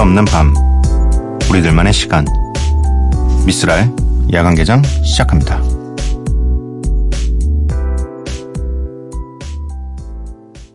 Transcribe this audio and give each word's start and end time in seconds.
수 0.00 0.02
없는 0.02 0.24
밤 0.24 0.54
우리들만의 1.50 1.92
시간 1.92 2.24
미스랄 3.44 3.92
야간 4.32 4.54
개장 4.54 4.82
시작합니다. 5.04 5.60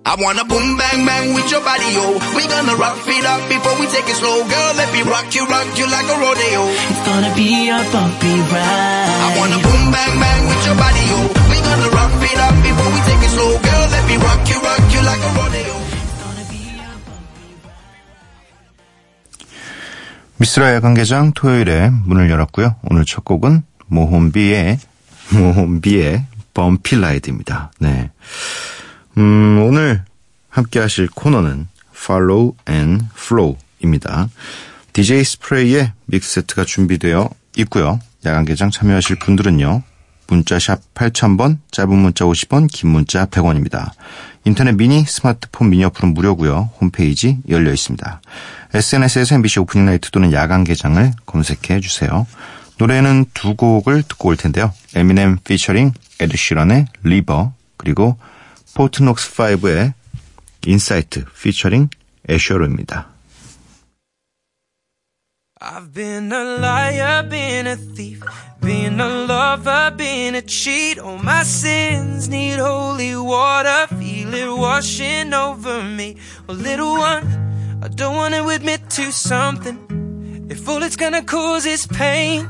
I 0.06 0.14
wanna 0.22 0.46
boom 0.46 0.78
bang 0.78 1.06
bang 1.10 1.34
with 1.34 1.50
your 1.50 1.66
body, 1.66 1.90
yo. 1.98 2.06
We 2.38 2.46
gonna 2.46 2.78
rock 2.78 3.02
it 3.10 3.26
up 3.26 3.42
before 3.50 3.74
we 3.82 3.90
take 3.90 4.06
it 4.06 4.16
slow, 4.22 4.46
girl. 4.46 4.72
Let 4.78 4.94
me 4.94 5.02
rock 5.02 5.34
you, 5.34 5.44
rock 5.50 5.74
you 5.74 5.90
like 5.90 6.06
a 6.06 6.18
rodeo. 6.22 6.62
It's 6.94 7.02
gonna 7.10 7.34
be 7.34 7.74
a 7.74 7.82
bumpy 7.90 8.34
ride. 8.54 9.10
I 9.10 9.30
wanna 9.42 9.58
boom 9.58 9.90
bang 9.90 10.16
bang 10.22 10.42
with 10.46 10.62
your 10.70 10.78
body, 10.78 11.02
yo. 11.10 11.20
We 11.50 11.58
gonna 11.66 11.90
rock 11.98 12.14
it 12.22 12.38
up 12.46 12.56
before 12.62 12.90
we 12.94 13.00
take 13.10 13.24
it 13.26 13.32
slow, 13.34 13.52
girl. 13.58 13.86
Let 13.90 14.06
me 14.06 14.16
rock 14.22 14.42
you, 14.54 14.58
rock 14.62 14.84
you 14.94 15.02
like 15.02 15.24
a 15.26 15.32
rodeo. 15.34 15.85
미스라 20.38 20.74
야간 20.74 20.94
개장 20.94 21.32
토요일에 21.32 21.90
문을 21.90 22.30
열었고요. 22.30 22.76
오늘 22.90 23.06
첫 23.06 23.24
곡은 23.24 23.64
모홈비의 23.88 24.80
모홈비의 25.34 26.26
범필라이드입니다. 26.54 27.72
네. 27.80 28.12
음, 29.18 29.64
오늘 29.66 30.04
함께 30.50 30.80
하실 30.80 31.08
코너는 31.08 31.68
Follow 31.96 32.54
and 32.70 33.06
Flow입니다. 33.18 34.30
DJ 34.92 35.24
스프레이의 35.24 35.94
믹스 36.06 36.42
세트가 36.42 36.66
준비되어 36.66 37.30
있고요. 37.58 38.00
야간 38.26 38.44
개장 38.46 38.72
참여하실 38.72 39.20
분들은요. 39.20 39.84
문자 40.28 40.60
샵 40.60 40.80
8000번, 40.94 41.60
짧은 41.72 41.96
문자 41.96 42.26
50원, 42.26 42.68
긴 42.72 42.90
문자 42.90 43.26
100원입니다. 43.26 43.92
인터넷 44.44 44.74
미니, 44.74 45.04
스마트폰 45.06 45.70
미니 45.70 45.84
어플은 45.86 46.14
무료고요. 46.14 46.72
홈페이지 46.80 47.40
열려 47.50 47.74
있습니다. 47.74 48.22
SNS에서 48.74 49.36
MBC 49.36 49.60
Opening 49.62 49.86
Night 49.86 50.12
또는 50.12 50.32
야간 50.34 50.64
개장을 50.64 51.12
검색해 51.26 51.80
주세요. 51.80 52.28
노래는 52.78 53.26
두 53.34 53.56
곡을 53.56 54.04
듣고 54.04 54.30
올 54.30 54.38
텐데요. 54.38 54.74
에미넴 54.96 55.40
피처링 55.44 55.94
에드시런의 56.20 56.86
River 57.04 57.54
그리고 57.78 58.18
포트녹스 58.76 59.34
5의 59.34 59.94
Insight 60.66 61.26
featuring 61.42 61.90
애셔루입니다. 62.30 63.08
I've 65.62 65.94
been 65.94 66.32
a 66.32 66.58
liar, 66.60 67.30
been 67.30 67.68
a 67.68 67.76
thief, 67.96 68.22
been 68.62 69.00
a 69.00 69.25
lover, 69.56 69.96
been 69.96 70.36
a 70.36 70.42
cheat. 70.42 71.00
All 71.00 71.18
my 71.18 71.44
sins 71.44 72.28
need 72.28 72.58
holy 72.60 73.16
water, 73.16 73.88
feel 73.96 74.34
it 74.34 74.58
washing 74.58 75.34
over 75.34 75.82
me. 75.84 76.18
Well, 76.48 76.58
little 76.58 76.94
one, 76.94 77.80
I 77.82 77.88
don't 77.88 78.16
want 78.16 78.34
to 78.34 78.48
admit 78.50 78.90
to 78.92 79.12
something. 79.12 80.48
If 80.50 80.68
all 80.68 80.84
it's 80.84 80.96
gonna 80.96 81.24
cause 81.24 81.66
is 81.66 81.88
pain, 81.88 82.50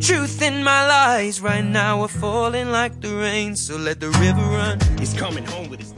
truth 0.00 0.42
in 0.42 0.62
my 0.62 0.86
lies 0.86 1.40
right 1.40 1.64
now 1.64 2.02
are 2.02 2.08
falling 2.08 2.70
like 2.70 3.00
the 3.00 3.14
rain. 3.14 3.56
So 3.56 3.76
let 3.76 4.00
the 4.00 4.10
river 4.10 4.42
run. 4.42 4.78
He's 4.98 5.14
coming 5.14 5.44
home 5.44 5.70
with 5.70 5.80
his 5.80 5.93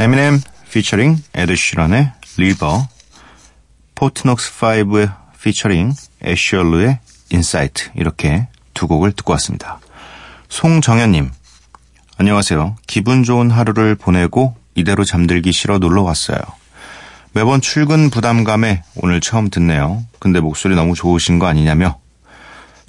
에미넴 0.00 0.40
피처링 0.72 1.18
에드 1.34 1.54
시런의 1.54 2.10
River 2.38 2.88
포트녹스 3.94 4.52
5의 4.52 5.14
featuring 5.42 5.92
애셔루의 6.24 7.00
Insight 7.28 7.90
이렇게 7.94 8.48
두 8.72 8.88
곡을 8.88 9.12
듣고 9.12 9.32
왔습니다. 9.32 9.78
송정현님 10.48 11.30
안녕하세요. 12.16 12.76
기분 12.86 13.24
좋은 13.24 13.50
하루를 13.50 13.94
보내고 13.94 14.56
이대로 14.74 15.04
잠들기 15.04 15.52
싫어 15.52 15.76
놀러 15.76 16.00
왔어요. 16.00 16.38
매번 17.32 17.60
출근 17.60 18.08
부담감에 18.08 18.82
오늘 18.94 19.20
처음 19.20 19.50
듣네요. 19.50 20.02
근데 20.18 20.40
목소리 20.40 20.76
너무 20.76 20.94
좋으신 20.94 21.38
거 21.38 21.46
아니냐며 21.46 21.98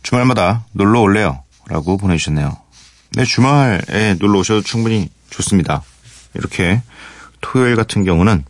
주말마다 0.01 0.63
놀러 0.71 1.01
올래요. 1.01 1.43
라고 1.67 1.97
보내주셨네요. 1.97 2.55
네, 3.17 3.25
주말에 3.25 4.15
놀러 4.17 4.39
오셔도 4.39 4.61
충분히 4.61 5.09
좋습니다. 5.29 5.83
이렇게 6.33 6.81
토요일 7.41 7.75
같은 7.75 8.03
경우는 8.03 8.43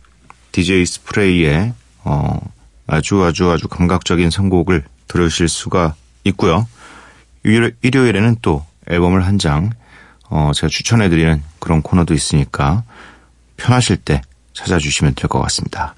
DJ 0.52 0.84
스프레이의 0.86 1.72
어, 2.04 2.38
아주 2.86 3.22
아주 3.24 3.50
아주 3.50 3.68
감각적인 3.68 4.30
선곡을 4.30 4.84
들으실 5.08 5.48
수가 5.48 5.94
있고요. 6.24 6.66
일- 7.44 7.76
일요일에는 7.82 8.36
또 8.42 8.64
앨범을 8.88 9.24
한 9.26 9.38
장 9.38 9.70
어, 10.28 10.52
제가 10.54 10.68
추천해드리는 10.68 11.42
그런 11.58 11.82
코너도 11.82 12.14
있으니까 12.14 12.84
편하실 13.56 13.98
때 13.98 14.22
찾아주시면 14.54 15.14
될 15.14 15.28
것 15.28 15.40
같습니다. 15.42 15.94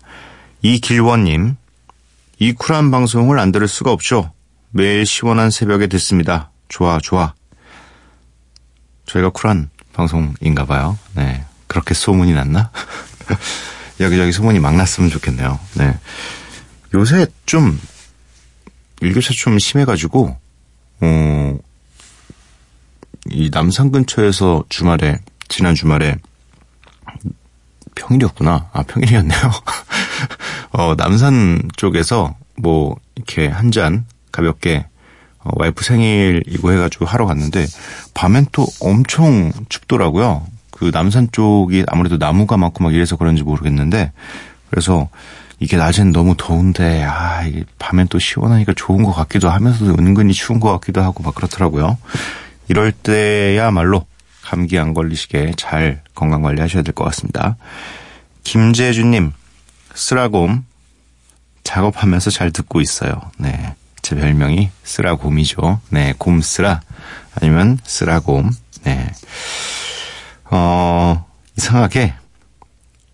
이길원님, 0.63 1.57
이 2.39 2.53
쿨한 2.53 2.91
방송을 2.91 3.39
안 3.39 3.53
들을 3.53 3.69
수가 3.69 3.93
없죠. 3.93 4.33
매일 4.71 5.07
시원한 5.07 5.51
새벽에 5.51 5.87
듣습니다. 5.87 6.51
좋아, 6.69 6.99
좋아. 6.99 7.35
저희가 9.07 9.31
쿨한 9.31 9.71
방송인가 9.93 10.65
봐요. 10.65 10.99
네. 11.15 11.45
그렇게 11.75 11.93
소문이 11.93 12.33
났나? 12.35 12.71
여기저기 13.99 14.31
소문이 14.31 14.61
막 14.61 14.77
났으면 14.77 15.11
좋겠네요. 15.11 15.59
네. 15.75 15.99
요새 16.95 17.27
좀, 17.47 17.81
일교차 19.01 19.33
좀 19.35 19.59
심해가지고, 19.59 20.37
어, 21.01 21.59
이 23.29 23.51
남산 23.53 23.91
근처에서 23.91 24.63
주말에, 24.69 25.19
지난 25.49 25.75
주말에, 25.75 26.15
평일이었구나. 27.97 28.71
아, 28.73 28.83
평일이었네요. 28.85 29.41
어, 30.71 30.95
남산 30.95 31.71
쪽에서 31.77 32.37
뭐, 32.57 32.95
이렇게 33.17 33.49
한 33.49 33.73
잔 33.73 34.07
가볍게, 34.31 34.87
어, 35.41 35.51
와이프 35.55 35.83
생일이고 35.83 36.71
해가지고 36.73 37.07
하러 37.07 37.27
갔는데, 37.27 37.67
밤엔 38.15 38.47
또 38.53 38.65
엄청 38.81 39.53
춥더라고요. 39.69 40.47
그 40.77 40.91
남산 40.93 41.29
쪽이 41.31 41.85
아무래도 41.87 42.17
나무가 42.17 42.57
많고 42.57 42.83
막 42.83 42.93
이래서 42.95 43.17
그런지 43.17 43.43
모르겠는데, 43.43 44.13
그래서 44.71 45.09
이게 45.61 45.77
낮엔 45.77 46.13
너무 46.13 46.35
더운데, 46.37 47.05
아, 47.05 47.45
이게 47.45 47.65
밤엔 47.79 48.09
또 48.09 48.19
시원하니까 48.19 48.73
좋은 48.75 49.05
것 49.05 49.13
같기도 49.13 49.49
하면서도 49.51 49.93
은근히 49.93 50.33
추운 50.33 50.59
것 50.59 50.73
같기도 50.73 51.01
하고 51.01 51.23
막 51.23 51.35
그렇더라고요. 51.35 51.97
이럴 52.69 52.91
때야말로 52.93 54.05
감기 54.43 54.79
안 54.79 54.95
걸리시게 54.95 55.53
잘 55.57 56.03
건강 56.15 56.43
관리하셔야 56.43 56.83
될 56.83 56.93
것 56.93 57.05
같습니다. 57.05 57.57
김재준님, 58.43 59.33
쓰라곰 59.95 60.65
작업하면서 61.63 62.31
잘 62.31 62.51
듣고 62.51 62.81
있어요. 62.81 63.15
네. 63.39 63.75
제 64.03 64.15
별명이 64.17 64.71
쓰라곰이죠. 64.83 65.81
네. 65.91 66.13
곰쓰라 66.19 66.83
아니면 67.41 67.79
쓰라곰. 67.85 68.51
네. 68.83 69.11
어, 70.57 71.27
이상하게 71.59 72.15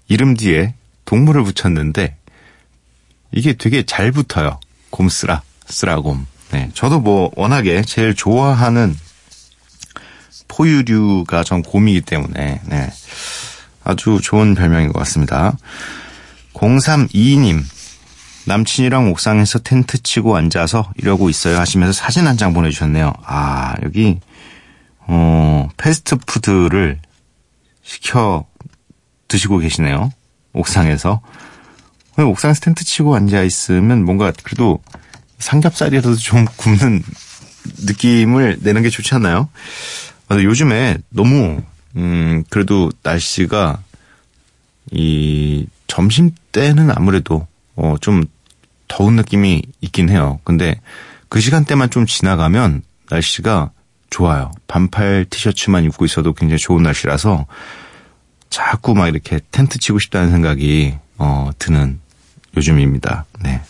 이름 0.09 0.37
뒤에 0.37 0.75
동물을 1.07 1.43
붙였는데 1.45 2.17
이게 3.33 3.55
되게 3.55 3.83
잘 3.85 4.13
붙어요. 4.13 4.61
곰쓰라, 4.91 5.41
쓰라곰. 5.67 6.27
네. 6.51 6.71
저도 6.75 7.01
뭐 7.01 7.31
워낙에 7.37 7.81
제일 7.83 8.15
좋아하는 8.15 8.95
포유류가 10.49 11.43
전 11.45 11.63
곰이기 11.63 12.03
때문에 12.03 12.61
네. 12.67 12.93
아주 13.85 14.19
좋은 14.23 14.55
별명인 14.55 14.93
것 14.93 14.99
같습니다. 14.99 15.57
0322님 16.53 17.63
남친이랑 18.47 19.11
옥상에서 19.13 19.61
텐트 19.61 20.03
치고 20.03 20.37
앉아서 20.37 20.93
이러고 20.97 21.31
있어요 21.31 21.59
하시면서 21.59 21.93
사진 21.95 22.27
한 22.27 22.37
장 22.37 22.53
보내주셨네요. 22.53 23.15
아 23.25 23.75
여기 23.83 24.19
어 25.07 25.69
패스트푸드를 25.79 26.99
시켜 27.91 28.45
드시고 29.27 29.59
계시네요. 29.59 30.13
옥상에서 30.53 31.21
옥상에서 32.17 32.61
텐트 32.61 32.85
치고 32.85 33.17
앉아 33.17 33.43
있으면 33.43 34.05
뭔가 34.05 34.33
그래도 34.45 34.81
삼겹살이라도 35.39 36.15
좀 36.17 36.45
굽는 36.57 37.03
느낌을 37.87 38.59
내는 38.61 38.83
게 38.83 38.91
좋지 38.91 39.15
않나요? 39.17 39.49
아, 40.29 40.37
요즘에 40.37 40.99
너무 41.09 41.63
음 41.97 42.45
그래도 42.49 42.93
날씨가 43.03 43.83
이 44.93 45.67
점심 45.89 46.31
때는 46.53 46.91
아무래도 46.93 47.47
어 47.75 47.97
좀 48.01 48.25
더운 48.87 49.17
느낌이 49.17 49.63
있긴 49.81 50.11
해요. 50.11 50.39
근데 50.45 50.81
그 51.29 51.41
시간대만 51.41 51.91
좀 51.91 52.07
지나가면 52.07 52.83
날씨가 53.09 53.71
좋아요. 54.11 54.51
반팔 54.67 55.27
티셔츠만 55.31 55.85
입고 55.85 56.05
있어도 56.05 56.33
굉장히 56.35 56.59
좋은 56.59 56.83
날씨라서 56.83 57.47
자꾸 58.51 58.95
막 58.95 59.09
이렇게 59.09 59.41
텐트 59.51 59.79
치고 59.79 59.99
싶다는 60.01 60.31
생각이 60.31 60.97
어, 61.19 61.51
드는 61.59 62.01
요즘입니다. 62.57 63.25
네. 63.41 63.61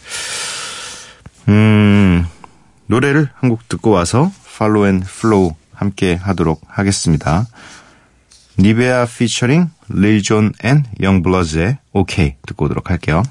음, 1.49 2.27
노래를 2.87 3.29
한 3.35 3.51
곡 3.51 3.69
듣고 3.69 3.91
와서 3.91 4.31
Follow 4.59 4.87
and 4.87 5.01
Flow 5.01 5.55
함께 5.75 6.15
하도록 6.15 6.61
하겠습니다. 6.67 7.47
니베아 8.59 9.07
피처링 9.07 9.69
릴존 9.89 10.53
and 10.63 10.85
영블러즈의 11.01 11.79
오케이 11.93 12.35
듣고 12.47 12.67
오도록 12.67 12.91
할게요. 12.91 13.23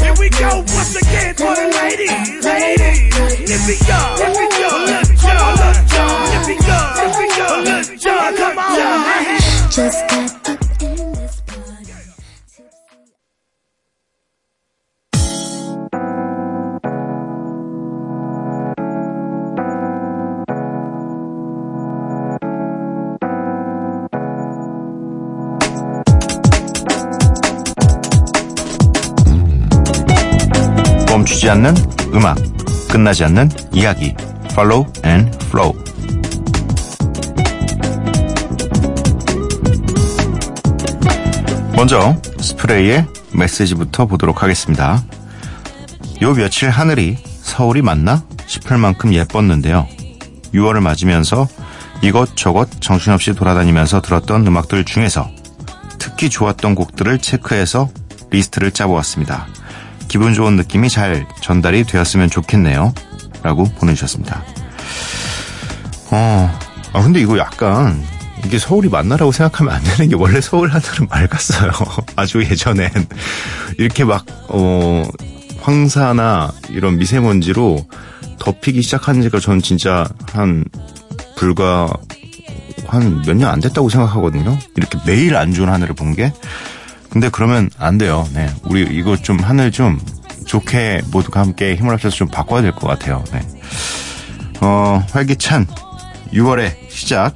Here 0.00 0.14
we 0.20 0.30
go 0.30 0.48
once 0.74 0.96
again 0.96 1.34
for 1.34 1.54
the 1.54 1.68
ladies. 1.74 2.46
Ladies, 2.46 2.87
멈추지 31.08 31.48
않는 31.50 31.74
음악, 32.14 32.36
끝나지 32.88 33.24
않는 33.24 33.50
이야기. 33.72 34.14
Follow 34.52 34.90
and 35.04 35.36
Flow. 35.46 35.72
먼저 41.76 42.20
스프레이의 42.40 43.06
메시지부터 43.32 44.06
보도록 44.06 44.42
하겠습니다. 44.42 45.02
요 46.22 46.34
며칠 46.34 46.70
하늘이 46.70 47.16
서울이 47.24 47.82
맞나 47.82 48.24
싶을 48.46 48.78
만큼 48.78 49.14
예뻤는데요. 49.14 49.86
6월을 50.52 50.80
맞으면서 50.80 51.46
이것저것 52.02 52.68
정신없이 52.80 53.32
돌아다니면서 53.34 54.00
들었던 54.00 54.46
음악들 54.46 54.84
중에서 54.84 55.30
특히 55.98 56.30
좋았던 56.30 56.74
곡들을 56.74 57.18
체크해서 57.18 57.90
리스트를 58.30 58.70
짜보았습니다. 58.72 59.46
기분 60.08 60.34
좋은 60.34 60.56
느낌이 60.56 60.88
잘 60.88 61.26
전달이 61.40 61.84
되었으면 61.84 62.30
좋겠네요. 62.30 62.92
라고 63.42 63.64
보내주셨습니다. 63.64 64.42
어, 66.10 66.58
아, 66.92 67.02
근데 67.02 67.20
이거 67.20 67.38
약간, 67.38 68.02
이게 68.44 68.58
서울이 68.58 68.88
맞나라고 68.88 69.30
생각하면 69.32 69.74
안 69.74 69.82
되는 69.82 70.08
게 70.08 70.14
원래 70.16 70.40
서울 70.40 70.68
하늘은 70.70 71.08
맑았어요. 71.08 71.70
아주 72.16 72.42
예전엔. 72.42 72.90
이렇게 73.78 74.04
막, 74.04 74.24
어, 74.48 75.04
황사나 75.60 76.52
이런 76.70 76.96
미세먼지로 76.98 77.86
덮이기 78.38 78.80
시작한 78.82 79.20
지가 79.22 79.38
전 79.40 79.60
진짜 79.60 80.08
한, 80.32 80.64
불과 81.36 81.92
한 82.86 83.20
몇 83.26 83.34
년 83.36 83.50
안 83.52 83.60
됐다고 83.60 83.90
생각하거든요. 83.90 84.56
이렇게 84.76 84.98
매일 85.04 85.36
안 85.36 85.52
좋은 85.52 85.68
하늘을 85.68 85.94
본 85.94 86.14
게. 86.14 86.32
근데 87.10 87.28
그러면 87.30 87.70
안 87.78 87.98
돼요. 87.98 88.26
네. 88.34 88.48
우리 88.64 88.82
이거 88.82 89.16
좀 89.16 89.38
하늘 89.38 89.70
좀 89.72 89.98
좋게 90.46 91.02
모두가 91.10 91.40
함께 91.40 91.74
힘을 91.76 91.92
합쳐서 91.94 92.14
좀 92.16 92.28
바꿔야 92.28 92.62
될 92.62 92.72
것 92.72 92.86
같아요. 92.86 93.24
네. 93.32 93.40
어, 94.60 95.04
활기찬 95.12 95.66
6월의 96.32 96.90
시작. 96.90 97.34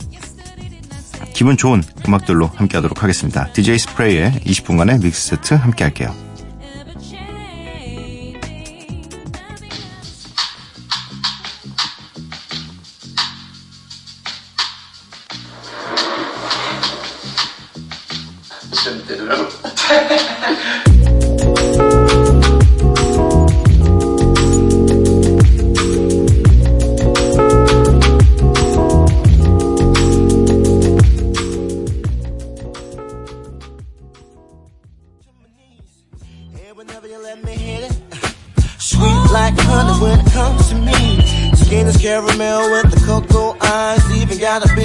기분 1.33 1.57
좋은 1.57 1.83
음악들로 2.07 2.51
함께 2.55 2.77
하도록 2.77 3.03
하겠습니다. 3.03 3.51
DJ 3.53 3.79
스프레이의 3.79 4.33
20분간의 4.45 5.03
믹스 5.03 5.29
세트 5.31 5.55
함께 5.55 5.85
할게요. 5.85 6.15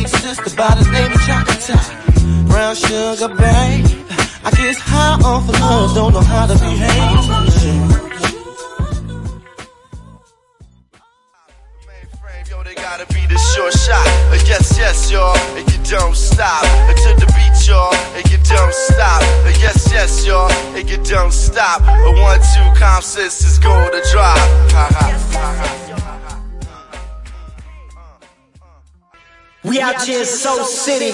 Big 0.07 0.21
sister 0.21 0.55
by 0.55 0.73
the 0.75 0.89
name 0.91 1.11
of 1.11 1.21
Chocolate. 1.27 2.47
Brown 2.47 2.75
sugar, 2.75 3.29
babe. 3.29 3.85
I 4.43 4.51
guess 4.51 4.79
high 4.79 5.19
off 5.23 5.49
of 5.49 5.59
love, 5.59 5.95
don't 5.95 6.13
know 6.13 6.21
how 6.21 6.47
to 6.47 6.53
behave. 6.53 8.03
Gotta 12.75 13.13
be 13.13 13.25
the 13.27 13.37
sure 13.37 13.71
shot. 13.71 14.07
Uh, 14.31 14.39
yes, 14.45 14.77
yes, 14.77 15.11
y'all, 15.11 15.37
and 15.57 15.69
you 15.71 15.77
don't 15.83 16.15
stop. 16.15 16.63
Uh, 16.63 16.93
to 16.93 17.09
the 17.19 17.27
beat, 17.35 17.67
y'all, 17.67 17.93
and 18.15 18.25
you 18.31 18.37
don't 18.37 18.73
stop. 18.73 19.21
Uh, 19.21 19.49
yes, 19.59 19.89
yes, 19.91 20.25
y'all, 20.25 20.51
and 20.75 20.89
you 20.89 20.97
don't 21.03 21.33
stop. 21.33 21.81
Uh, 21.81 22.13
one, 22.21 22.39
two, 22.39 22.79
calm 22.79 23.01
sisters 23.01 23.59
go 23.59 23.91
to 23.91 24.01
drop. 24.11 24.37
Ha, 24.71 24.87
ha, 24.89 25.07
ha, 25.33 25.55
ha. 25.59 25.86
We 29.67 29.81
out 29.81 30.01
here 30.01 30.19
in 30.21 30.25
Soul 30.25 30.63
City. 30.63 31.11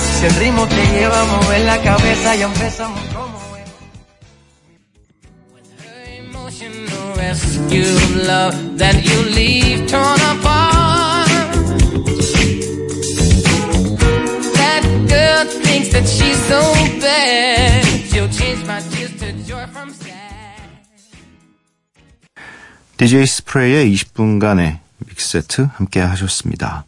Si 0.00 0.26
el 0.26 0.34
ritmo 0.36 0.66
te 0.66 0.86
lleva 0.92 1.20
a 1.20 1.24
mover 1.26 1.60
la 1.66 1.82
cabeza, 1.82 2.34
ya 2.36 2.46
empezamos 2.46 3.00
como 3.12 3.38
es. 3.56 3.70
With 5.52 5.70
her 5.84 6.08
emotional 6.24 7.14
rescue 7.16 8.24
love 8.26 8.78
that 8.78 9.04
you 9.04 9.22
leave 9.34 9.86
torn 9.86 10.20
apart. 10.32 11.28
That 14.54 14.82
girl 15.08 15.44
thinks 15.62 15.90
that 15.90 16.06
she's 16.08 16.38
so 16.48 16.60
bad. 17.02 17.89
DJ 23.00 23.26
스프레이의 23.26 23.94
20분간의 23.94 24.76
믹세트 24.98 25.70
함께 25.72 26.00
하셨습니다. 26.00 26.84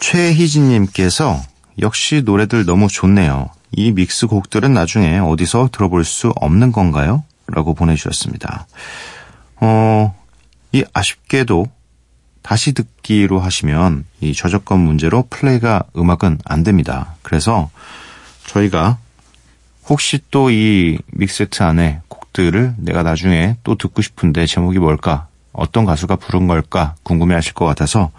최희진님께서 0.00 1.40
역시 1.78 2.22
노래들 2.24 2.64
너무 2.66 2.88
좋네요. 2.88 3.48
이 3.70 3.92
믹스 3.92 4.26
곡들은 4.26 4.74
나중에 4.74 5.18
어디서 5.18 5.68
들어볼 5.70 6.04
수 6.04 6.32
없는 6.34 6.72
건가요? 6.72 7.22
라고 7.46 7.74
보내주셨습니다. 7.74 8.66
어, 9.60 10.12
이 10.72 10.82
아쉽게도 10.92 11.66
다시 12.42 12.72
듣기로 12.72 13.38
하시면 13.38 14.06
이 14.20 14.34
저작권 14.34 14.80
문제로 14.80 15.28
플레이가 15.30 15.84
음악은 15.96 16.40
안 16.44 16.64
됩니다. 16.64 17.14
그래서 17.22 17.70
저희가 18.46 18.98
혹시 19.88 20.18
또 20.30 20.50
이 20.50 20.98
믹세트 21.12 21.62
안에 21.62 22.00
곡들을 22.08 22.74
내가 22.78 23.02
나중에 23.02 23.56
또 23.64 23.76
듣고 23.76 24.02
싶은데 24.02 24.46
제목이 24.46 24.78
뭘까? 24.78 25.28
어떤 25.52 25.84
가수가 25.84 26.16
부른 26.16 26.46
걸까? 26.48 26.94
궁금해 27.02 27.34
하실 27.34 27.52
것 27.54 27.64
같아서 27.66 28.10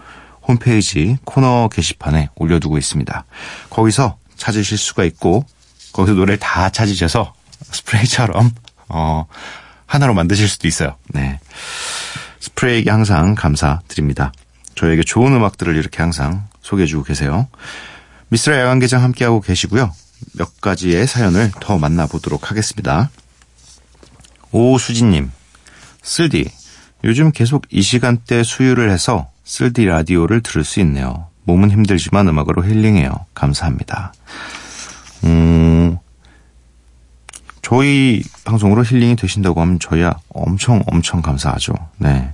홈페이지 0.48 1.18
코너 1.26 1.70
게시판에 1.72 2.30
올려두고 2.36 2.78
있습니다. 2.78 3.26
거기서 3.70 4.18
찾으실 4.36 4.78
수가 4.78 5.04
있고, 5.06 5.46
거기서 5.92 6.14
노래를 6.16 6.38
다 6.38 6.70
찾으셔서 6.70 7.34
스프레이처럼, 7.72 8.52
어, 8.90 9.26
하나로 9.88 10.14
만드실 10.14 10.48
수도 10.48 10.68
있어요. 10.68 10.96
네. 11.10 11.40
스프레이에게 12.40 12.92
항상 12.92 13.34
감사드립니다. 13.34 14.32
저에게 14.76 15.04
좋은 15.04 15.34
음악들을 15.34 15.76
이렇게 15.76 15.98
항상 16.04 16.48
소개해주고 16.62 17.04
계세요. 17.04 17.48
미스라 18.30 18.60
야간개장 18.60 19.02
함께하고 19.02 19.42
계시고요. 19.42 19.92
몇 20.34 20.60
가지의 20.62 21.08
사연을 21.08 21.52
더 21.60 21.78
만나보도록 21.78 22.50
하겠습니다. 22.52 23.10
오수진님, 24.52 25.32
쓸디, 26.02 26.50
요즘 27.04 27.32
계속 27.32 27.66
이 27.70 27.82
시간대 27.82 28.44
수유를 28.44 28.90
해서 28.90 29.30
쓸디 29.44 29.86
라디오를 29.86 30.42
들을 30.42 30.64
수 30.64 30.80
있네요. 30.82 31.28
몸은 31.44 31.72
힘들지만 31.72 32.28
음악으로 32.28 32.66
힐링해요. 32.66 33.26
감사합니다. 33.34 34.14
음, 35.26 35.98
저희 37.62 38.24
방송으로 38.44 38.84
힐링이 38.84 39.16
되신다고 39.16 39.62
하면 39.62 39.80
저희야 39.80 40.14
엄청 40.30 40.84
엄청 40.88 41.22
감사하죠. 41.22 41.74
네. 41.98 42.34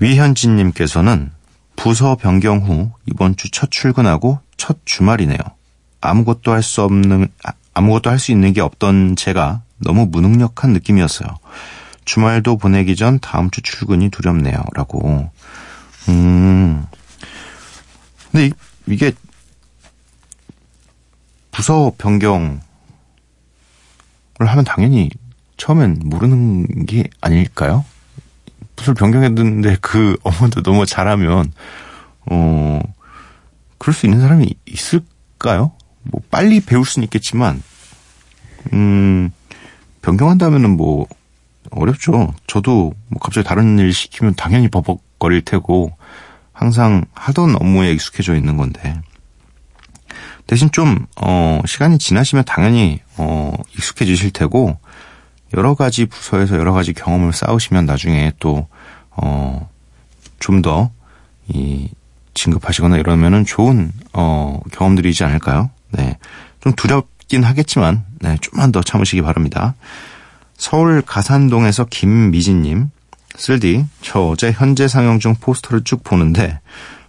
위현진님께서는 0.00 1.30
부서 1.76 2.16
변경 2.16 2.58
후 2.58 2.92
이번 3.06 3.36
주 3.36 3.50
첫 3.50 3.70
출근하고 3.70 4.38
첫 4.56 4.78
주말이네요. 4.84 5.38
아무것도 6.00 6.52
할 6.52 6.62
수 6.62 6.82
없는, 6.82 7.28
아, 7.44 7.52
아무것도 7.74 8.10
할 8.10 8.18
수 8.18 8.32
있는 8.32 8.52
게 8.52 8.60
없던 8.60 9.16
제가 9.16 9.62
너무 9.78 10.06
무능력한 10.06 10.72
느낌이었어요. 10.72 11.28
주말도 12.04 12.56
보내기 12.56 12.96
전 12.96 13.18
다음 13.20 13.50
주 13.50 13.60
출근이 13.62 14.10
두렵네요. 14.10 14.56
라고. 14.74 15.30
음. 16.08 16.86
근데 18.32 18.46
이- 18.46 18.52
이게 18.86 19.12
부서 21.50 21.92
변경을 21.98 22.60
하면 24.38 24.64
당연히 24.64 25.10
처음엔 25.56 26.00
모르는 26.04 26.86
게 26.86 27.04
아닐까요? 27.20 27.84
부서를 28.76 28.94
변경했는데 28.94 29.78
그 29.80 30.16
업무도 30.22 30.62
너무 30.62 30.86
잘하면 30.86 31.52
어 32.30 32.80
그럴 33.78 33.92
수 33.94 34.06
있는 34.06 34.20
사람이 34.20 34.54
있을까요? 34.66 35.72
뭐 36.10 36.20
빨리 36.30 36.60
배울 36.60 36.84
수는 36.84 37.04
있겠지만 37.04 37.62
음 38.72 39.30
변경한다면은 40.02 40.76
뭐 40.76 41.06
어렵죠. 41.70 42.34
저도 42.46 42.94
뭐 43.08 43.18
갑자기 43.20 43.46
다른 43.46 43.78
일 43.78 43.92
시키면 43.92 44.34
당연히 44.34 44.68
버벅거릴 44.68 45.42
테고 45.42 45.92
항상 46.52 47.04
하던 47.14 47.56
업무에 47.60 47.92
익숙해져 47.92 48.34
있는 48.34 48.56
건데 48.56 49.00
대신 50.46 50.70
좀 50.70 51.06
어, 51.20 51.60
시간이 51.66 51.98
지나시면 51.98 52.44
당연히 52.46 53.00
어, 53.16 53.52
익숙해지실 53.76 54.30
테고 54.32 54.78
여러 55.56 55.74
가지 55.74 56.06
부서에서 56.06 56.56
여러 56.56 56.72
가지 56.72 56.92
경험을 56.94 57.32
쌓으시면 57.32 57.86
나중에 57.86 58.32
또 58.38 58.66
어, 59.10 59.68
좀 60.40 60.62
더 60.62 60.90
이 61.48 61.88
진급하시거나 62.34 62.98
이러면은 62.98 63.44
좋은 63.44 63.90
어, 64.12 64.60
경험들이지 64.72 65.24
않을까요? 65.24 65.70
네, 65.90 66.18
좀 66.60 66.72
두렵긴 66.74 67.44
하겠지만 67.44 68.04
네, 68.20 68.36
좀만 68.40 68.72
더 68.72 68.82
참으시기 68.82 69.22
바랍니다. 69.22 69.74
서울 70.56 71.02
가산동에서 71.02 71.86
김미진님, 71.86 72.90
쓸디, 73.36 73.86
저 74.00 74.20
어제 74.20 74.50
현재 74.50 74.88
상영 74.88 75.20
중 75.20 75.34
포스터를 75.34 75.84
쭉 75.84 76.02
보는데 76.02 76.60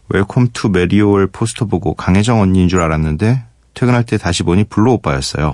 Welcome 0.10 0.50
to 0.54 0.70
메리올 0.70 1.28
포스터 1.28 1.66
보고 1.66 1.94
강혜정 1.94 2.40
언니인 2.40 2.68
줄 2.68 2.82
알았는데 2.82 3.44
퇴근할 3.74 4.06
때 4.06 4.18
다시 4.18 4.44
보니 4.44 4.66
블로 4.66 4.92
오빠였어요. 4.94 5.54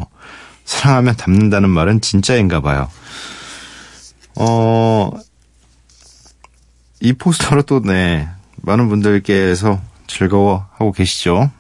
사랑하면 0.66 1.16
닮는다는 1.16 1.70
말은 1.70 2.02
진짜인가 2.02 2.62
봐요. 2.62 2.90
어, 4.36 5.12
이 7.00 7.14
포스터로 7.14 7.62
또, 7.64 7.82
네, 7.82 8.28
많은 8.64 8.90
분들께서 8.90 9.80
즐거워하고 10.08 10.92
계시죠. 10.92 11.52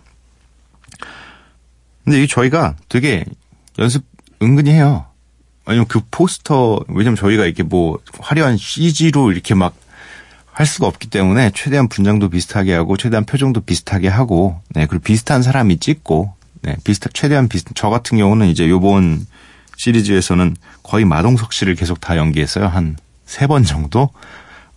근데 2.06 2.20
이게 2.20 2.28
저희가 2.28 2.76
되게 2.88 3.26
연습 3.80 4.06
은근히 4.42 4.72
해요. 4.72 5.06
아니면 5.66 5.88
그 5.88 6.00
포스터, 6.12 6.80
왜냐면 6.88 7.18
저희가 7.18 7.46
이렇게 7.46 7.64
뭐 7.64 8.00
화려한 8.20 8.58
CG로 8.58 9.32
이렇게 9.32 9.54
막 9.56 9.74
할 10.58 10.66
수가 10.66 10.88
없기 10.88 11.10
때문에 11.10 11.52
최대한 11.54 11.90
분장도 11.90 12.30
비슷하게 12.30 12.74
하고 12.76 12.96
최대한 12.96 13.26
표정도 13.26 13.60
비슷하게 13.60 14.08
하고 14.08 14.62
네 14.70 14.86
그리고 14.86 15.04
비슷한 15.04 15.42
사람이 15.42 15.80
찍고 15.80 16.34
네 16.62 16.78
비슷 16.86 17.14
최대한 17.14 17.50
비슷 17.50 17.68
저 17.76 17.90
같은 17.90 18.18
경우는 18.18 18.48
이제 18.48 18.70
요번 18.70 19.28
시리즈에서는 19.76 20.56
거의 20.82 21.04
마동석 21.04 21.52
씨를 21.52 21.76
계속 21.76 22.00
다 22.00 22.16
연기했어요. 22.16 22.68
한 22.68 22.96
세 23.28 23.48
번 23.48 23.64
정도? 23.66 24.12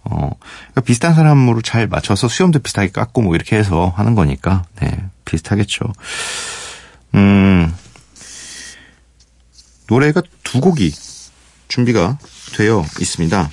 어 0.03 0.31
그러니까 0.73 0.81
비슷한 0.85 1.15
사람으로 1.15 1.63
잘 1.63 1.87
맞춰서 1.87 2.27
수염도 2.27 2.59
비슷하게 2.59 2.91
깎고 2.91 3.23
뭐 3.23 3.37
이렇게 3.37 3.55
해서 3.57 3.93
하는 3.95 4.17
거니까 4.17 4.65
네 4.81 4.91
비슷하겠죠 5.27 5.85
음 7.15 7.75
노래가 9.89 10.23
두 10.45 10.61
곡이 10.61 10.93
준비가 11.69 12.19
되어 12.57 12.85
있습니다. 13.01 13.51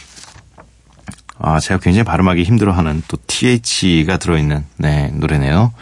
아, 1.38 1.60
제가 1.60 1.80
굉장히 1.82 2.04
발음하기 2.06 2.44
힘들어하는 2.44 3.04
또 3.08 3.18
TH가 3.28 4.18
들어있는 4.18 4.66
네 4.78 5.10
노래네요. 5.10 5.74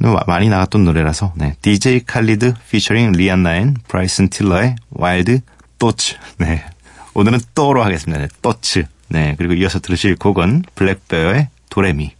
마- 0.00 0.22
많이 0.26 0.48
나갔던 0.48 0.84
노래라서 0.84 1.32
네 1.36 1.56
DJ 1.62 2.04
칼리드 2.04 2.54
피처링 2.70 3.12
리안나 3.12 3.56
and 3.56 3.76
브라이슨 3.88 4.28
틸러의 4.28 4.76
Wild 4.90 5.40
Thoughts 5.78 6.16
네 6.38 6.64
오늘은 7.14 7.40
또로 7.54 7.82
하겠습니다. 7.84 8.20
네, 8.22 8.28
Thoughts 8.42 8.84
네 9.08 9.34
그리고 9.36 9.54
이어서 9.54 9.80
들으실 9.80 10.16
곡은 10.16 10.64
블랙베어의 10.74 11.48
Do 11.70 11.84
Re 11.84 11.98
Mi 11.98 12.12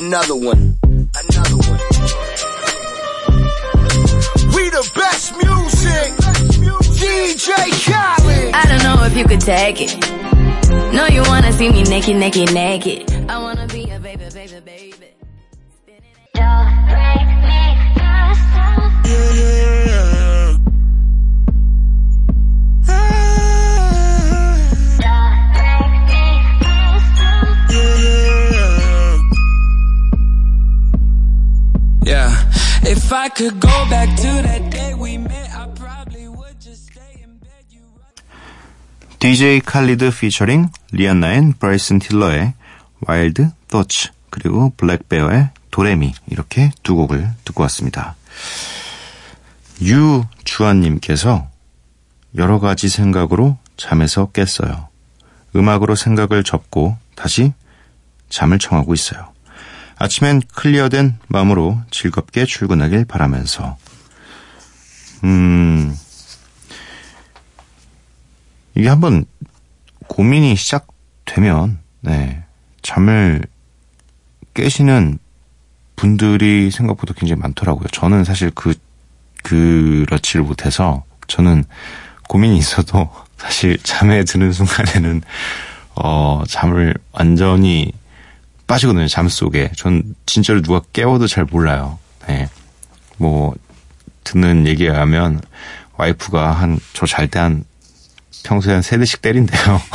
Another 0.00 0.34
one. 0.46 0.76
Another 1.14 1.56
one. 1.56 1.78
We 4.54 4.70
the 4.70 4.90
best 4.94 5.32
music. 5.36 6.10
DJ 6.96 7.50
Khaled. 7.84 8.54
I 8.54 8.64
don't 8.66 8.82
know 8.82 9.04
if 9.04 9.16
you 9.16 9.24
could 9.26 9.40
take 9.40 9.82
it. 9.82 9.92
No, 10.94 11.06
you 11.06 11.22
wanna 11.22 11.52
see 11.52 11.68
me 11.70 11.82
naked, 11.82 12.16
naked, 12.16 12.54
naked. 12.54 13.10
I 13.28 13.38
wanna 13.38 13.66
be 13.66 13.90
a 13.90 13.98
baby, 13.98 14.24
baby, 14.32 14.60
baby. 14.64 15.21
DJ 39.18 39.60
칼리드 39.60 40.10
피처링 40.10 40.68
리안나 40.92 41.32
and 41.34 41.52
브라이슨 41.52 41.98
틸러의 41.98 42.54
Wild 43.00 43.50
Thoughts 43.66 44.10
그리고 44.30 44.72
블랙베어의 44.76 45.50
Do 45.72 45.86
Re 45.86 46.00
Mi 46.00 46.14
이렇게 46.28 46.70
두 46.84 46.94
곡을 46.94 47.30
듣고 47.44 47.62
왔습니다. 47.64 48.14
유주환님께서 49.80 51.48
여러 52.36 52.60
가지 52.60 52.88
생각으로 52.88 53.58
잠에서 53.76 54.30
깼어요. 54.30 54.88
음악으로 55.56 55.96
생각을 55.96 56.44
접고 56.44 56.96
다시 57.16 57.52
잠을 58.28 58.60
청하고 58.60 58.94
있어요. 58.94 59.31
아침엔 60.02 60.42
clear된 60.52 61.16
마음으로 61.28 61.80
즐겁게 61.92 62.44
출근하길 62.44 63.04
바라면서 63.04 63.76
음 65.22 65.96
이게 68.74 68.88
한번 68.88 69.26
고민이 70.08 70.56
시작되면 70.56 71.78
네 72.00 72.42
잠을 72.82 73.42
깨시는 74.54 75.20
분들이 75.94 76.72
생각보다 76.72 77.14
굉장히 77.14 77.40
많더라고요. 77.40 77.86
저는 77.92 78.24
사실 78.24 78.50
그 78.50 78.74
그렇지를 79.44 80.44
못해서 80.44 81.04
저는 81.28 81.62
고민이 82.28 82.58
있어도 82.58 83.08
사실 83.38 83.78
잠에 83.84 84.24
드는 84.24 84.50
순간에는 84.50 85.22
어 85.94 86.42
잠을 86.48 86.92
완전히 87.12 87.92
빠지거든요. 88.66 89.06
잠 89.08 89.28
속에. 89.28 89.70
전 89.76 90.02
진짜로 90.26 90.62
누가 90.62 90.80
깨워도 90.92 91.26
잘 91.26 91.44
몰라요. 91.44 91.98
네. 92.28 92.48
뭐 93.18 93.54
듣는 94.24 94.66
얘기에 94.66 94.88
의하면 94.88 95.40
와이프가 95.96 96.52
한 96.52 96.78
저 96.94 97.06
잘 97.06 97.28
때 97.28 97.38
한 97.38 97.64
평소에 98.44 98.72
한 98.74 98.82
세 98.82 98.98
대씩 98.98 99.22
때린대요. 99.22 99.80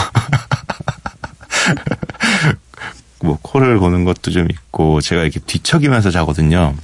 뭐 3.21 3.37
코를 3.41 3.79
고는 3.79 4.05
것도 4.05 4.31
좀 4.31 4.47
있고 4.49 5.01
제가 5.01 5.23
이렇게 5.23 5.39
뒤척이면서 5.39 6.11
자거든요. 6.11 6.75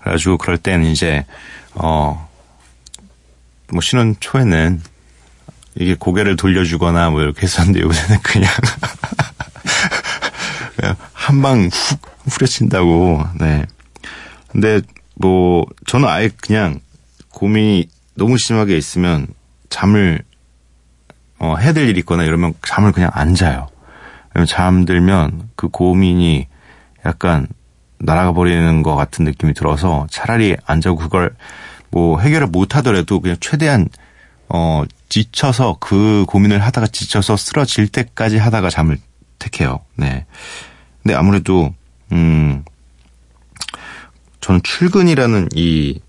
그래가지고 0.00 0.38
그럴 0.38 0.58
때는 0.58 0.86
이제 0.86 1.24
어 1.74 2.28
뭐 3.74 3.80
신혼 3.80 4.16
초에는 4.20 4.82
이게 5.76 5.94
고개를 5.94 6.36
돌려주거나 6.36 7.08
뭐 7.08 7.22
이렇게 7.22 7.44
했었는데 7.44 7.80
요새는 7.88 8.20
그냥 8.20 8.52
한 11.32 11.40
방 11.40 11.68
훅 11.72 12.00
후려친다고. 12.26 13.24
네. 13.40 13.64
근데 14.48 14.82
뭐 15.14 15.64
저는 15.86 16.06
아예 16.06 16.28
그냥 16.28 16.80
고민이 17.30 17.88
너무 18.14 18.36
심하게 18.36 18.76
있으면 18.76 19.26
잠을 19.70 20.22
어, 21.38 21.56
해야 21.56 21.72
될 21.72 21.88
일이 21.88 22.00
있거나 22.00 22.24
이러면 22.24 22.52
잠을 22.66 22.92
그냥 22.92 23.10
안 23.14 23.34
자요. 23.34 23.68
잠들면 24.46 25.48
그 25.56 25.68
고민이 25.68 26.48
약간 27.06 27.46
날아가 27.98 28.32
버리는 28.32 28.82
것 28.82 28.94
같은 28.94 29.24
느낌이 29.24 29.54
들어서 29.54 30.06
차라리 30.10 30.56
안 30.66 30.82
자고 30.82 30.96
그걸 30.96 31.34
뭐 31.90 32.20
해결을 32.20 32.46
못 32.48 32.76
하더라도 32.76 33.20
그냥 33.20 33.36
최대한 33.40 33.88
어 34.50 34.84
지쳐서 35.08 35.78
그 35.80 36.26
고민을 36.28 36.58
하다가 36.60 36.88
지쳐서 36.88 37.38
쓰러질 37.38 37.88
때까지 37.88 38.36
하다가 38.36 38.68
잠을 38.68 38.98
택해요. 39.38 39.80
네. 39.96 40.26
근데 41.02 41.14
아무래도 41.14 41.74
음 42.12 42.64
저는 44.40 44.60
출근이라는 44.62 45.48
이 45.54 46.00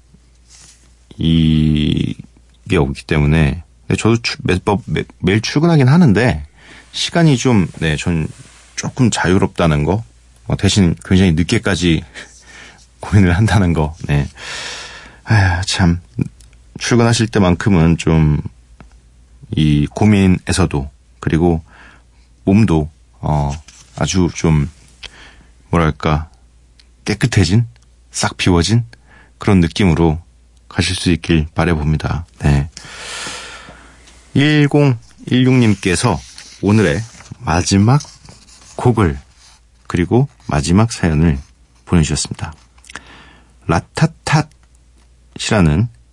이게 1.17 2.77
없기 2.77 3.03
때문에 3.05 3.63
근데 3.88 4.01
저도 4.01 4.21
출, 4.21 4.38
매, 4.43 4.59
매, 4.85 5.03
매일 5.19 5.41
출근하긴 5.41 5.88
하는데 5.88 6.45
시간이 6.91 7.38
좀 7.38 7.67
네, 7.79 7.95
전 7.95 8.27
조금 8.75 9.09
자유롭다는 9.09 9.83
거 9.83 10.03
어, 10.47 10.57
대신 10.57 10.95
굉장히 11.05 11.33
늦게까지 11.33 12.03
고민을 13.00 13.35
한다는 13.35 13.73
거. 13.73 13.95
네. 14.07 14.27
아, 15.25 15.62
참 15.62 16.00
출근하실 16.79 17.27
때만큼은 17.27 17.97
좀 17.97 18.41
이 19.55 19.88
고민에서도 19.88 20.89
그리고 21.19 21.63
몸도 22.43 22.89
어 23.19 23.51
아주 23.95 24.29
좀 24.33 24.69
뭐랄까 25.74 26.30
깨끗해진 27.03 27.68
싹 28.12 28.38
비워진 28.38 28.86
그런 29.39 29.60
느낌으로 29.60 30.22
가실 30.70 30.96
수 30.96 31.10
있길 31.10 31.48
바래봅니다. 31.56 32.27
네. 32.39 32.70
1016님께서 34.36 36.18
오늘의 36.62 37.01
마지막 37.39 38.00
곡을 38.75 39.18
그리고 39.88 40.27
마지막 40.48 40.92
사연을 40.92 41.39
보내주셨습니다. 41.86 42.53
라타탓이라는 43.65 44.50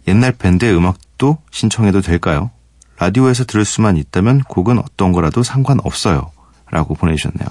옛날 0.09 0.33
밴드의 0.33 0.75
음악도 0.75 1.37
신청해도 1.51 2.01
될까요? 2.01 2.51
라디오에서 2.99 3.45
들을 3.45 3.67
수만 3.67 3.99
있다면 3.99 4.41
곡은 4.45 4.79
어떤 4.79 5.13
거라도 5.13 5.43
상관없어요. 5.43 6.33
라고 6.71 6.95
보내주셨네요. 6.95 7.49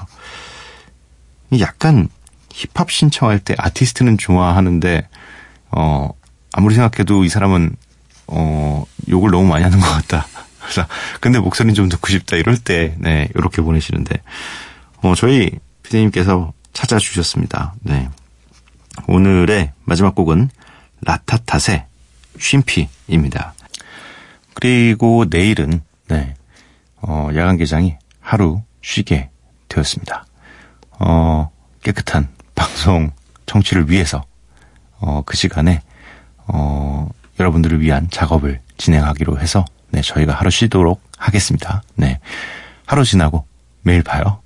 약간 1.60 2.10
힙합 2.52 2.92
신청할 2.92 3.40
때 3.40 3.56
아티스트는 3.58 4.18
좋아하는데, 4.18 5.08
어, 5.72 6.10
아무리 6.54 6.76
생각해도 6.76 7.24
이 7.24 7.30
사람은, 7.30 7.76
어, 8.28 8.86
욕을 9.10 9.32
너무 9.32 9.48
많이 9.48 9.64
하는 9.64 9.80
것 9.80 9.88
같다. 9.88 10.28
그래서, 10.62 10.86
근데 11.20 11.40
목소리는 11.40 11.74
좀 11.74 11.90
듣고 11.90 12.10
싶다. 12.10 12.36
이럴 12.36 12.58
때, 12.58 12.96
네, 12.98 13.30
이렇게 13.36 13.62
보내시는데, 13.62 14.22
어, 15.02 15.16
저희 15.16 15.52
피디님께서 15.84 16.54
찾아주셨습니다. 16.74 17.76
네. 17.82 18.10
오늘의 19.08 19.72
마지막 19.86 20.14
곡은 20.16 20.50
라타탓의 21.02 21.86
쉼피입니다. 22.38 23.54
그리고 24.54 25.26
내일은, 25.30 25.82
네, 26.08 26.36
어, 27.02 27.30
야간 27.36 27.58
개장이 27.58 27.96
하루 28.20 28.62
쉬게 28.82 29.30
되었습니다. 29.70 30.26
어, 31.00 31.50
깨끗한 31.84 32.28
방송 32.56 33.12
청취를 33.46 33.90
위해서, 33.90 34.24
어, 35.00 35.24
그 35.26 35.36
시간에, 35.36 35.82
어, 36.48 37.10
여러분들을 37.40 37.82
위한 37.82 38.08
작업을 38.10 38.62
진행하기로 38.78 39.40
해서, 39.40 39.66
네, 39.92 40.02
저희가 40.02 40.34
하루 40.34 40.50
쉬도록 40.50 41.02
하겠습니다. 41.18 41.82
네. 41.96 42.20
하루 42.86 43.04
지나고 43.04 43.46
매일 43.82 44.04
봐요. 44.04 44.42